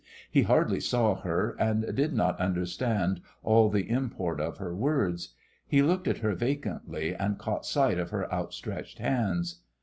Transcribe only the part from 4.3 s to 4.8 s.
of her